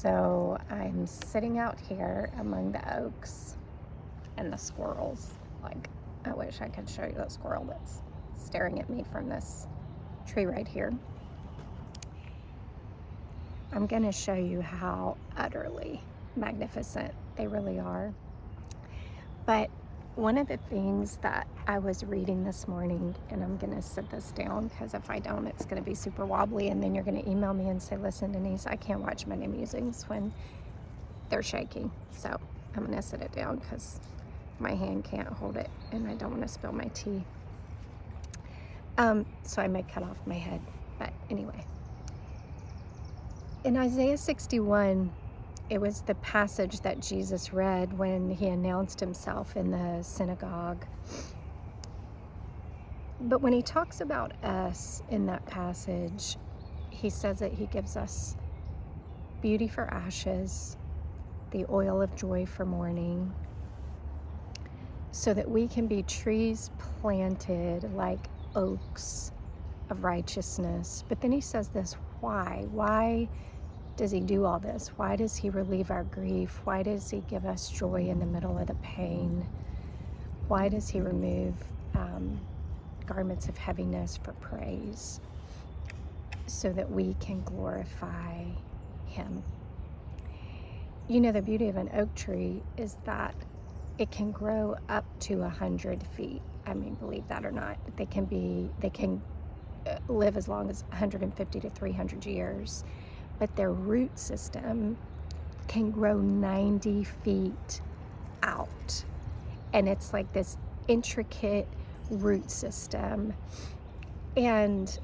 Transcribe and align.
So 0.00 0.56
I'm 0.70 1.08
sitting 1.08 1.58
out 1.58 1.80
here 1.80 2.30
among 2.38 2.70
the 2.70 3.00
oaks 3.00 3.56
and 4.36 4.52
the 4.52 4.56
squirrels. 4.56 5.30
Like, 5.60 5.90
I 6.24 6.32
wish 6.34 6.60
I 6.60 6.68
could 6.68 6.88
show 6.88 7.02
you 7.02 7.14
the 7.14 7.28
squirrel 7.28 7.64
that's 7.64 8.00
staring 8.40 8.78
at 8.78 8.88
me 8.88 9.04
from 9.10 9.28
this 9.28 9.66
tree 10.24 10.44
right 10.44 10.68
here. 10.68 10.94
I'm 13.72 13.88
going 13.88 14.04
to 14.04 14.12
show 14.12 14.34
you 14.34 14.60
how 14.60 15.16
utterly 15.36 16.00
magnificent 16.36 17.12
they 17.34 17.48
really 17.48 17.80
are. 17.80 18.14
But 19.46 19.68
one 20.18 20.36
of 20.36 20.48
the 20.48 20.56
things 20.56 21.18
that 21.18 21.46
I 21.68 21.78
was 21.78 22.02
reading 22.02 22.42
this 22.42 22.66
morning, 22.66 23.14
and 23.30 23.40
I'm 23.40 23.56
going 23.56 23.72
to 23.72 23.80
sit 23.80 24.10
this 24.10 24.32
down 24.32 24.66
because 24.66 24.92
if 24.92 25.08
I 25.08 25.20
don't, 25.20 25.46
it's 25.46 25.64
going 25.64 25.80
to 25.80 25.88
be 25.88 25.94
super 25.94 26.26
wobbly. 26.26 26.70
And 26.70 26.82
then 26.82 26.92
you're 26.92 27.04
going 27.04 27.22
to 27.22 27.30
email 27.30 27.54
me 27.54 27.68
and 27.68 27.80
say, 27.80 27.96
listen, 27.96 28.32
Denise, 28.32 28.66
I 28.66 28.74
can't 28.74 29.00
watch 29.00 29.28
Monday 29.28 29.46
musings 29.46 30.02
when 30.08 30.32
they're 31.30 31.42
shaking. 31.44 31.92
So 32.10 32.36
I'm 32.74 32.84
going 32.84 32.96
to 32.96 33.02
sit 33.02 33.22
it 33.22 33.30
down 33.30 33.58
because 33.58 34.00
my 34.58 34.74
hand 34.74 35.04
can't 35.04 35.28
hold 35.28 35.56
it 35.56 35.70
and 35.92 36.08
I 36.08 36.14
don't 36.14 36.30
want 36.30 36.42
to 36.42 36.48
spill 36.48 36.72
my 36.72 36.86
tea. 36.94 37.22
Um, 38.98 39.24
so 39.44 39.62
I 39.62 39.68
may 39.68 39.84
cut 39.84 40.02
off 40.02 40.16
my 40.26 40.34
head. 40.34 40.60
But 40.98 41.12
anyway, 41.30 41.64
in 43.62 43.76
Isaiah 43.76 44.18
61, 44.18 45.12
it 45.70 45.80
was 45.80 46.00
the 46.02 46.14
passage 46.16 46.80
that 46.80 47.00
Jesus 47.00 47.52
read 47.52 47.96
when 47.98 48.30
he 48.30 48.46
announced 48.46 49.00
himself 49.00 49.56
in 49.56 49.70
the 49.70 50.02
synagogue. 50.02 50.86
But 53.20 53.42
when 53.42 53.52
he 53.52 53.62
talks 53.62 54.00
about 54.00 54.32
us 54.44 55.02
in 55.10 55.26
that 55.26 55.44
passage, 55.46 56.36
he 56.90 57.10
says 57.10 57.40
that 57.40 57.52
he 57.52 57.66
gives 57.66 57.96
us 57.96 58.36
beauty 59.42 59.68
for 59.68 59.92
ashes, 59.92 60.76
the 61.50 61.66
oil 61.70 62.00
of 62.00 62.14
joy 62.16 62.46
for 62.46 62.64
mourning, 62.64 63.32
so 65.10 65.34
that 65.34 65.50
we 65.50 65.68
can 65.68 65.86
be 65.86 66.02
trees 66.02 66.70
planted 67.00 67.92
like 67.94 68.26
oaks 68.54 69.32
of 69.90 70.04
righteousness. 70.04 71.04
But 71.08 71.20
then 71.20 71.32
he 71.32 71.40
says 71.40 71.68
this 71.68 71.94
why? 72.20 72.66
Why 72.70 73.28
does 73.98 74.12
he 74.12 74.20
do 74.20 74.44
all 74.44 74.60
this? 74.60 74.92
Why 74.96 75.16
does 75.16 75.36
he 75.36 75.50
relieve 75.50 75.90
our 75.90 76.04
grief? 76.04 76.60
Why 76.62 76.84
does 76.84 77.10
he 77.10 77.20
give 77.28 77.44
us 77.44 77.68
joy 77.68 78.06
in 78.08 78.20
the 78.20 78.26
middle 78.26 78.56
of 78.56 78.68
the 78.68 78.74
pain? 78.76 79.44
Why 80.46 80.68
does 80.68 80.88
he 80.88 81.00
remove 81.00 81.54
um, 81.94 82.40
garments 83.06 83.48
of 83.48 83.58
heaviness 83.58 84.16
for 84.16 84.32
praise 84.34 85.20
so 86.46 86.72
that 86.72 86.88
we 86.88 87.16
can 87.18 87.42
glorify 87.42 88.44
him? 89.06 89.42
You 91.08 91.20
know, 91.20 91.32
the 91.32 91.42
beauty 91.42 91.68
of 91.68 91.76
an 91.76 91.90
oak 91.92 92.14
tree 92.14 92.62
is 92.76 92.96
that 93.04 93.34
it 93.98 94.12
can 94.12 94.30
grow 94.30 94.76
up 94.88 95.04
to 95.20 95.42
a 95.42 95.48
hundred 95.48 96.06
feet. 96.16 96.40
I 96.66 96.74
mean, 96.74 96.94
believe 96.94 97.26
that 97.28 97.44
or 97.44 97.50
not, 97.50 97.78
they 97.96 98.06
can 98.06 98.26
be, 98.26 98.70
they 98.78 98.90
can 98.90 99.20
uh, 99.88 99.98
live 100.06 100.36
as 100.36 100.46
long 100.46 100.70
as 100.70 100.84
150 100.90 101.60
to 101.60 101.70
300 101.70 102.26
years, 102.26 102.84
but 103.38 103.54
their 103.56 103.72
root 103.72 104.18
system 104.18 104.96
can 105.66 105.90
grow 105.90 106.18
90 106.18 107.04
feet 107.04 107.80
out. 108.42 109.04
And 109.72 109.88
it's 109.88 110.12
like 110.12 110.32
this 110.32 110.56
intricate 110.88 111.68
root 112.10 112.50
system. 112.50 113.34
And 114.36 114.98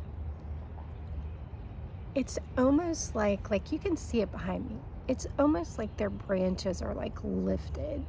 it's 2.14 2.38
almost 2.56 3.14
like 3.14 3.50
like 3.50 3.72
you 3.72 3.78
can 3.78 3.96
see 3.96 4.20
it 4.20 4.32
behind 4.32 4.70
me. 4.70 4.76
It's 5.06 5.26
almost 5.38 5.78
like 5.78 5.96
their 5.96 6.10
branches 6.10 6.80
are 6.80 6.94
like 6.94 7.16
lifted 7.22 8.04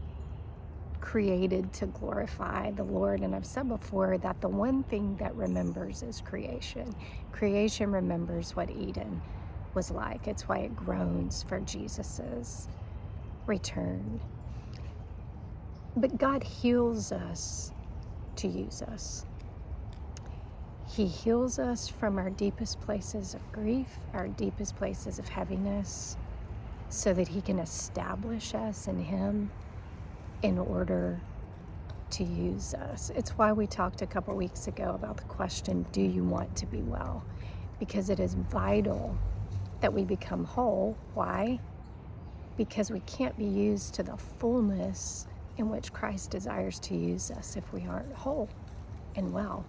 created 1.02 1.72
to 1.72 1.86
glorify 1.86 2.72
the 2.72 2.84
Lord. 2.84 3.22
And 3.22 3.36
I've 3.36 3.46
said 3.46 3.70
before 3.70 4.18
that 4.18 4.42
the 4.42 4.48
one 4.48 4.84
thing 4.84 5.16
that 5.18 5.36
remembers 5.36 6.02
is 6.02 6.20
creation. 6.22 6.96
Creation 7.32 7.92
remembers 7.92 8.56
what 8.56 8.72
Eden 8.72 9.22
was 9.76 9.92
like. 9.92 10.28
It's 10.28 10.48
why 10.48 10.60
it 10.60 10.76
groans 10.76 11.44
for 11.44 11.60
Jesus's 11.60 12.68
return. 13.46 14.20
But 15.96 16.18
God 16.18 16.44
heals 16.44 17.12
us 17.12 17.72
to 18.38 18.48
use 18.48 18.82
us. 18.82 19.26
He 20.88 21.08
heals 21.08 21.60
us 21.60 21.88
from 21.88 22.18
our 22.18 22.30
deepest 22.30 22.80
places 22.82 23.34
of 23.34 23.52
grief, 23.52 23.90
our 24.14 24.28
deepest 24.28 24.76
places 24.76 25.20
of 25.20 25.28
heaviness, 25.28 26.16
so 26.90 27.14
that 27.14 27.28
He 27.28 27.42
can 27.42 27.60
establish 27.60 28.54
us 28.54 28.88
in 28.88 29.00
Him 29.00 29.52
in 30.42 30.58
order 30.58 31.20
to 32.12 32.24
use 32.24 32.74
us. 32.74 33.12
It's 33.16 33.32
why 33.32 33.52
we 33.52 33.68
talked 33.68 34.02
a 34.02 34.06
couple 34.06 34.36
weeks 34.36 34.68
ago 34.68 34.92
about 34.94 35.18
the 35.18 35.24
question 35.24 35.86
do 35.92 36.02
you 36.02 36.24
want 36.24 36.56
to 36.58 36.66
be 36.66 36.82
well? 36.82 37.24
Because 37.80 38.10
it 38.10 38.20
is 38.20 38.36
vital 38.36 39.18
that 39.82 39.94
we 39.94 40.04
become 40.04 40.44
whole. 40.44 40.98
Why? 41.14 41.60
Because 42.58 42.92
we 42.92 43.02
can't 43.02 43.38
be 43.38 43.46
used 43.46 43.94
to 43.96 44.04
the 44.04 44.18
fullness 44.18 45.28
in 45.58 45.70
which 45.70 45.94
Christ 45.94 46.32
desires 46.32 46.80
to 46.82 46.96
use 46.96 47.32
us 47.32 47.56
if 47.56 47.72
we 47.74 47.86
aren't 47.86 48.12
whole 48.14 48.50
and 49.16 49.34
well. 49.34 49.66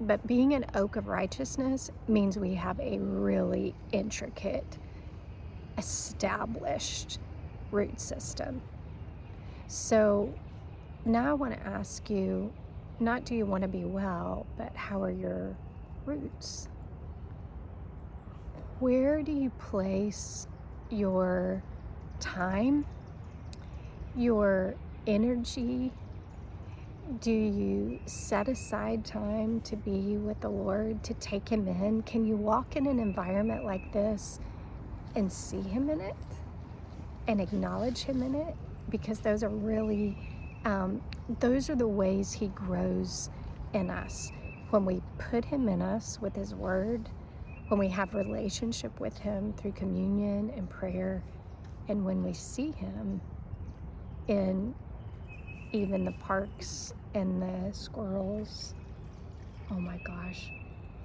But 0.00 0.26
being 0.26 0.52
an 0.52 0.66
oak 0.74 0.96
of 0.96 1.08
righteousness 1.08 1.90
means 2.06 2.38
we 2.38 2.54
have 2.54 2.78
a 2.80 2.98
really 2.98 3.74
intricate, 3.92 4.78
established 5.78 7.18
root 7.70 7.98
system. 7.98 8.60
So 9.68 10.34
now 11.04 11.30
I 11.30 11.32
want 11.34 11.54
to 11.54 11.66
ask 11.66 12.10
you 12.10 12.52
not 12.98 13.24
do 13.24 13.34
you 13.34 13.46
want 13.46 13.62
to 13.62 13.68
be 13.68 13.84
well, 13.84 14.46
but 14.56 14.74
how 14.74 15.02
are 15.02 15.10
your 15.10 15.56
roots? 16.04 16.68
Where 18.80 19.22
do 19.22 19.32
you 19.32 19.50
place 19.50 20.46
your 20.90 21.62
time, 22.20 22.86
your 24.14 24.74
energy? 25.06 25.92
Do 27.20 27.32
you 27.32 28.00
set 28.06 28.48
aside 28.48 29.04
time 29.04 29.60
to 29.62 29.76
be 29.76 30.16
with 30.16 30.40
the 30.40 30.48
Lord, 30.48 31.04
to 31.04 31.14
take 31.14 31.48
Him 31.48 31.68
in? 31.68 32.02
Can 32.02 32.26
you 32.26 32.36
walk 32.36 32.76
in 32.76 32.86
an 32.86 32.98
environment 32.98 33.64
like 33.64 33.92
this 33.92 34.40
and 35.14 35.32
see 35.32 35.62
Him 35.62 35.88
in 35.88 36.00
it 36.00 36.16
and 37.28 37.40
acknowledge 37.40 38.02
Him 38.02 38.22
in 38.22 38.34
it? 38.34 38.56
because 38.90 39.20
those 39.20 39.42
are 39.42 39.48
really 39.48 40.16
um, 40.64 41.00
those 41.40 41.70
are 41.70 41.76
the 41.76 41.86
ways 41.88 42.32
he 42.32 42.48
grows 42.48 43.30
in 43.72 43.90
us 43.90 44.32
when 44.70 44.84
we 44.84 45.00
put 45.18 45.44
him 45.44 45.68
in 45.68 45.80
us 45.80 46.20
with 46.20 46.34
his 46.34 46.54
word 46.54 47.08
when 47.68 47.80
we 47.80 47.88
have 47.88 48.14
relationship 48.14 48.98
with 49.00 49.18
him 49.18 49.52
through 49.54 49.72
communion 49.72 50.52
and 50.56 50.70
prayer 50.70 51.22
and 51.88 52.04
when 52.04 52.22
we 52.22 52.32
see 52.32 52.70
him 52.72 53.20
in 54.28 54.74
even 55.72 56.04
the 56.04 56.12
parks 56.12 56.94
and 57.14 57.42
the 57.42 57.72
squirrels. 57.72 58.74
Oh 59.70 59.80
my 59.80 59.98
gosh. 59.98 60.50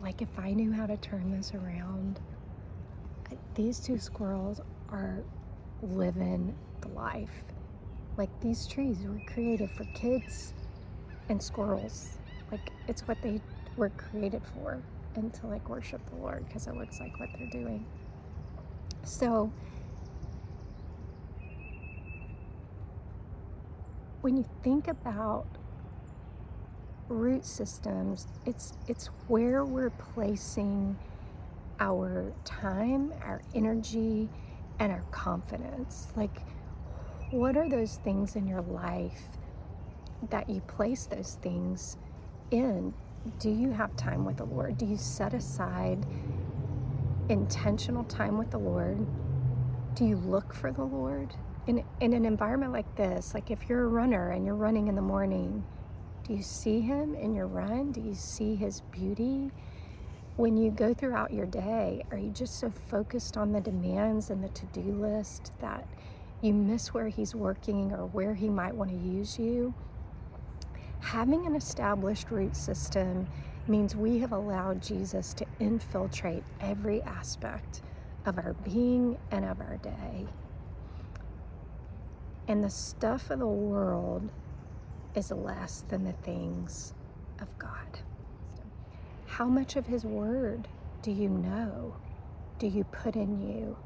Like 0.01 0.21
if 0.21 0.39
i 0.39 0.51
knew 0.51 0.71
how 0.71 0.85
to 0.85 0.97
turn 0.97 1.31
this 1.31 1.53
around 1.53 2.19
these 3.55 3.79
two 3.79 3.97
squirrels 3.97 4.61
are 4.89 5.23
living 5.81 6.55
the 6.81 6.87
life. 6.89 7.43
Like 8.17 8.29
these 8.39 8.67
trees 8.67 8.97
were 9.03 9.21
created 9.27 9.69
for 9.71 9.83
kids 9.93 10.53
and 11.29 11.41
squirrels. 11.41 12.17
Like 12.51 12.71
it's 12.87 13.07
what 13.07 13.21
they 13.21 13.41
were 13.77 13.89
created 13.89 14.41
for 14.53 14.81
and 15.15 15.33
to 15.35 15.47
like 15.47 15.67
worship 15.69 16.01
the 16.09 16.15
Lord 16.15 16.45
because 16.47 16.67
it 16.67 16.75
looks 16.75 16.99
like 16.99 17.19
what 17.19 17.29
they're 17.37 17.49
doing. 17.49 17.85
So 19.03 19.51
when 24.21 24.37
you 24.37 24.45
think 24.63 24.87
about 24.87 25.45
root 27.07 27.45
systems, 27.45 28.27
it's 28.45 28.73
it's 28.87 29.07
where 29.27 29.65
we're 29.65 29.89
placing 29.89 30.97
our 31.79 32.31
time, 32.45 33.11
our 33.23 33.41
energy, 33.55 34.29
and 34.79 34.91
our 34.91 35.03
confidence. 35.11 36.07
Like 36.15 36.41
what 37.31 37.55
are 37.55 37.69
those 37.69 37.95
things 38.03 38.35
in 38.35 38.45
your 38.45 38.61
life 38.61 39.23
that 40.29 40.49
you 40.49 40.61
place 40.61 41.05
those 41.05 41.37
things 41.41 41.97
in? 42.51 42.93
Do 43.39 43.49
you 43.49 43.71
have 43.71 43.95
time 43.95 44.25
with 44.25 44.37
the 44.37 44.45
Lord? 44.45 44.77
Do 44.77 44.85
you 44.85 44.97
set 44.97 45.33
aside 45.33 46.05
intentional 47.29 48.03
time 48.05 48.37
with 48.37 48.51
the 48.51 48.59
Lord? 48.59 49.05
Do 49.95 50.05
you 50.05 50.17
look 50.17 50.53
for 50.53 50.71
the 50.71 50.83
Lord? 50.83 51.35
In, 51.67 51.83
in 51.99 52.13
an 52.13 52.25
environment 52.25 52.73
like 52.73 52.95
this, 52.95 53.33
like 53.33 53.51
if 53.51 53.69
you're 53.69 53.83
a 53.83 53.87
runner 53.87 54.31
and 54.31 54.45
you're 54.45 54.55
running 54.55 54.87
in 54.87 54.95
the 54.95 55.01
morning, 55.01 55.63
do 56.27 56.33
you 56.33 56.43
see 56.43 56.81
Him 56.81 57.15
in 57.15 57.35
your 57.35 57.47
run? 57.47 57.91
Do 57.91 58.01
you 58.01 58.15
see 58.15 58.55
His 58.55 58.81
beauty? 58.91 59.51
when 60.37 60.57
you 60.57 60.71
go 60.71 60.93
throughout 60.93 61.33
your 61.33 61.45
day, 61.45 62.03
are 62.11 62.17
you 62.17 62.31
just 62.31 62.59
so 62.59 62.71
focused 62.89 63.37
on 63.37 63.51
the 63.51 63.61
demands 63.61 64.29
and 64.29 64.43
the 64.43 64.49
to 64.49 64.65
do 64.67 64.81
list 64.81 65.53
that 65.61 65.87
you 66.41 66.53
miss 66.53 66.93
where 66.93 67.09
He's 67.09 67.35
working 67.35 67.91
or 67.91 68.07
where 68.07 68.35
He 68.35 68.49
might 68.49 68.75
want 68.75 68.91
to 68.91 68.97
use 68.97 69.37
you? 69.37 69.73
Having 71.01 71.45
an 71.45 71.55
established 71.55 72.31
root 72.31 72.55
system 72.55 73.27
means 73.67 73.95
we 73.95 74.19
have 74.19 74.31
allowed 74.31 74.81
Jesus 74.81 75.33
to 75.33 75.45
infiltrate 75.59 76.43
every 76.59 77.01
aspect 77.01 77.81
of 78.25 78.37
our 78.37 78.53
being 78.53 79.17
and 79.31 79.43
of 79.43 79.59
our 79.59 79.77
day. 79.77 80.27
And 82.47 82.63
the 82.63 82.69
stuff 82.69 83.29
of 83.29 83.39
the 83.39 83.47
world 83.47 84.29
is 85.15 85.31
less 85.31 85.83
than 85.89 86.03
the 86.05 86.13
things 86.13 86.93
of 87.39 87.57
God. 87.57 87.99
How 89.25 89.45
much 89.45 89.75
of 89.75 89.87
His 89.87 90.05
Word 90.05 90.67
do 91.01 91.11
you 91.11 91.29
know? 91.29 91.95
Do 92.59 92.67
you 92.67 92.83
put 92.85 93.15
in 93.15 93.39
you? 93.41 93.77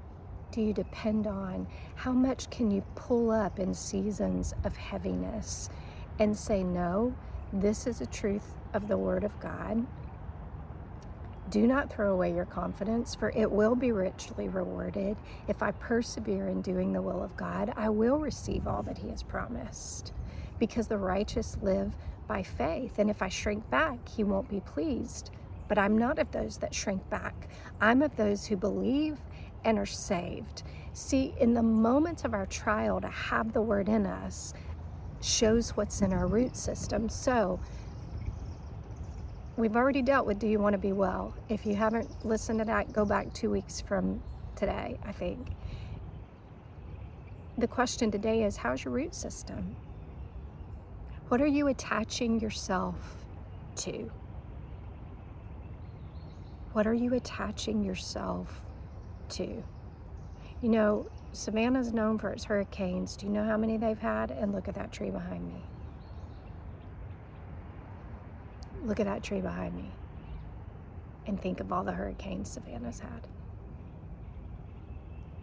Do 0.51 0.61
you 0.61 0.73
depend 0.73 1.27
on? 1.27 1.68
How 1.95 2.11
much 2.11 2.50
can 2.50 2.71
you 2.71 2.83
pull 2.95 3.31
up 3.31 3.59
in 3.59 3.73
seasons 3.73 4.53
of 4.63 4.75
heaviness 4.75 5.69
and 6.19 6.38
say, 6.38 6.63
No, 6.63 7.15
this 7.51 7.88
is 7.88 8.01
a 8.01 8.06
truth 8.06 8.53
of 8.73 8.88
the 8.88 8.97
Word 8.97 9.23
of 9.23 9.39
God? 9.39 9.85
Do 11.50 11.67
not 11.67 11.94
throw 11.94 12.12
away 12.12 12.33
your 12.33 12.45
confidence, 12.45 13.13
for 13.13 13.29
it 13.29 13.51
will 13.51 13.75
be 13.75 13.91
richly 13.91 14.50
rewarded. 14.50 15.15
If 15.47 15.62
I 15.62 15.71
persevere 15.71 16.47
in 16.47 16.62
doing 16.62 16.91
the 16.91 17.03
will 17.03 17.21
of 17.21 17.38
God, 17.38 17.71
I 17.75 17.89
will 17.89 18.17
receive 18.17 18.67
all 18.67 18.81
that 18.83 18.97
He 18.97 19.09
has 19.09 19.21
promised. 19.21 20.12
Because 20.57 20.88
the 20.88 20.97
righteous 20.97 21.57
live 21.62 21.95
by 22.27 22.41
faith, 22.41 22.97
and 22.97 23.09
if 23.09 23.21
I 23.21 23.29
shrink 23.29 23.69
back, 23.69 24.09
He 24.09 24.23
won't 24.23 24.50
be 24.50 24.59
pleased. 24.61 25.29
But 25.68 25.77
I'm 25.77 25.97
not 25.97 26.18
of 26.18 26.31
those 26.31 26.57
that 26.57 26.73
shrink 26.73 27.07
back. 27.09 27.47
I'm 27.79 28.01
of 28.01 28.15
those 28.15 28.47
who 28.47 28.56
believe 28.56 29.18
and 29.63 29.77
are 29.77 29.85
saved. 29.85 30.63
See, 30.94 31.33
in 31.39 31.53
the 31.53 31.63
moments 31.63 32.23
of 32.23 32.33
our 32.33 32.45
trial, 32.45 33.01
to 33.01 33.07
have 33.07 33.53
the 33.53 33.61
word 33.61 33.89
in 33.89 34.06
us 34.06 34.53
shows 35.25 35.72
what's 35.72 36.01
in 36.01 36.13
our 36.13 36.27
root 36.27 36.56
system. 36.56 37.10
So, 37.10 37.60
we've 39.57 39.75
already 39.75 40.01
dealt 40.01 40.25
with 40.25 40.39
do 40.39 40.48
you 40.48 40.60
want 40.60 40.74
to 40.74 40.77
be 40.77 40.92
well? 40.92 41.33
If 41.50 41.66
you 41.66 41.75
haven't 41.75 42.25
listened 42.25 42.60
to 42.60 42.66
that, 42.66 42.94
go 42.94 43.06
back 43.06 43.33
two 43.33 43.50
weeks 43.50 43.81
from 43.81 44.22
today, 44.56 45.00
I 45.04 45.12
think. 45.12 45.48
The 47.57 47.68
question 47.68 48.12
today 48.12 48.44
is 48.44 48.57
how's 48.57 48.83
your 48.83 48.94
root 48.94 49.16
system? 49.16 49.75
What 51.30 51.42
are 51.42 51.48
you 51.48 51.68
attaching 51.68 52.39
yourself 52.39 53.25
to? 53.78 54.12
What 56.74 56.86
are 56.86 56.94
you 56.94 57.13
attaching 57.13 57.83
yourself 57.83 58.66
to? 59.30 59.63
You 60.62 60.69
know, 60.69 61.07
Savannah's 61.35 61.93
known 61.93 62.17
for 62.17 62.31
its 62.31 62.45
hurricanes. 62.45 63.15
Do 63.15 63.25
you 63.25 63.31
know 63.31 63.43
how 63.43 63.57
many 63.57 63.77
they've 63.77 63.99
had? 63.99 64.31
And 64.31 64.53
look 64.53 64.67
at 64.67 64.75
that 64.75 64.91
tree 64.91 65.09
behind 65.09 65.47
me. 65.47 65.61
Look 68.83 68.99
at 68.99 69.05
that 69.05 69.23
tree 69.23 69.41
behind 69.41 69.75
me 69.75 69.91
and 71.27 71.41
think 71.41 71.59
of 71.59 71.71
all 71.71 71.83
the 71.83 71.91
hurricanes 71.91 72.51
Savannah's 72.51 72.99
had. 72.99 73.27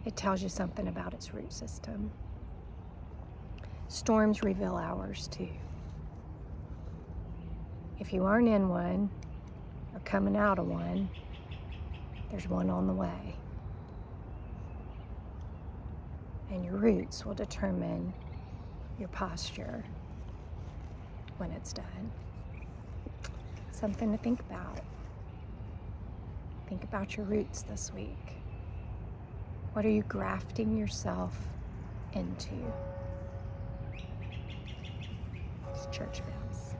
It 0.05 0.15
tells 0.15 0.41
you 0.41 0.49
something 0.49 0.87
about 0.87 1.13
its 1.13 1.33
root 1.33 1.51
system. 1.51 2.11
Storms 3.87 4.43
reveal 4.43 4.75
ours 4.75 5.27
too. 5.27 5.49
If 7.99 8.11
you 8.11 8.23
aren't 8.25 8.47
in 8.47 8.69
one 8.69 9.09
or 9.93 9.99
coming 10.01 10.35
out 10.35 10.57
of 10.57 10.67
one, 10.67 11.09
there's 12.31 12.47
one 12.47 12.69
on 12.69 12.87
the 12.87 12.93
way. 12.93 13.35
And 16.53 16.63
your 16.63 16.75
roots 16.75 17.25
will 17.25 17.33
determine 17.33 18.13
your 18.99 19.07
posture 19.09 19.83
when 21.37 21.51
it's 21.51 21.73
done 21.73 22.11
something 23.71 24.11
to 24.11 24.17
think 24.19 24.39
about. 24.41 24.79
Think 26.69 26.83
about 26.83 27.17
your 27.17 27.25
roots 27.25 27.63
this 27.63 27.91
week. 27.93 28.35
What 29.73 29.83
are 29.83 29.89
you 29.89 30.03
grafting 30.03 30.77
yourself 30.77 31.35
into? 32.13 32.53
It's 35.73 35.87
church 35.87 36.21
bells. 36.23 36.75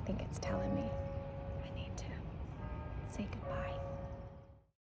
I 0.00 0.06
think 0.06 0.22
it's 0.22 0.38
telling 0.38 0.74
me 0.74 0.82
I 0.82 1.78
need 1.78 1.96
to 1.98 2.04
say 3.14 3.26
goodbye. 3.30 3.91